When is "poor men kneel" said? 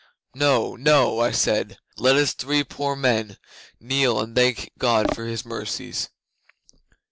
2.63-4.19